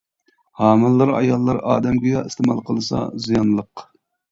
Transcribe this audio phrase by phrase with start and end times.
[0.61, 3.89] ھامىلىدار ئاياللار ئادەمگىياھ ئىستېمال قىلسا زىيانلىق.